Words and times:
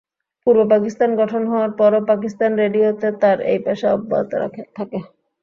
পূর্ব 0.47 0.59
পাকিস্তান 0.69 1.09
গঠন 1.19 1.43
হওয়ার 1.47 1.71
পরও 1.79 2.01
পাকিস্তান 2.09 2.51
রেডিও-তে 2.61 3.09
তার 3.21 3.37
এই 3.51 3.59
পেশা 3.65 3.87
অব্যাহত 3.93 4.31
থাকে। 4.77 4.99